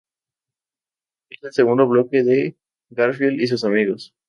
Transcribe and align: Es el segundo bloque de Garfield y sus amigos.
Es 1.29 1.43
el 1.43 1.53
segundo 1.53 1.87
bloque 1.87 2.23
de 2.23 2.57
Garfield 2.89 3.39
y 3.39 3.45
sus 3.45 3.63
amigos. 3.63 4.15